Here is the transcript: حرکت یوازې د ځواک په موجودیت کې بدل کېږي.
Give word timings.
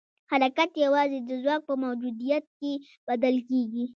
حرکت 0.31 0.71
یوازې 0.85 1.19
د 1.23 1.31
ځواک 1.43 1.61
په 1.69 1.73
موجودیت 1.83 2.45
کې 2.57 2.71
بدل 3.07 3.35
کېږي. 3.49 3.85